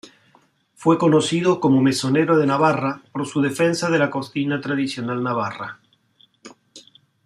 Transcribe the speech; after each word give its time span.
Fue 0.73 0.97
conocido 0.97 1.59
como 1.59 1.79
"mesonero 1.83 2.35
de 2.39 2.47
Navarra" 2.47 3.03
por 3.11 3.27
su 3.27 3.39
defensa 3.39 3.91
de 3.91 3.99
la 3.99 4.09
cocina 4.09 4.59
tradicional 4.59 5.21
navarra. 5.21 5.79